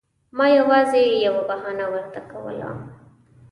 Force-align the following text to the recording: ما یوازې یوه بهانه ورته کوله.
ما 0.37 0.45
یوازې 0.59 1.01
یوه 1.25 1.41
بهانه 1.49 1.85
ورته 1.93 2.21
کوله. 2.31 2.69